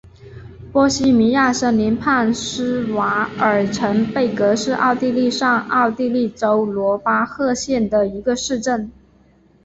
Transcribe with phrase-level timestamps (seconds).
[0.71, 8.91] 波希米亚森林畔施瓦尔岑贝格是奥地利上奥地利州罗巴赫县的一个市镇。